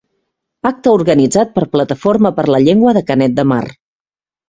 [0.69, 3.65] Acte organitzat per Plataforma per la Llengua de Canet de Mar.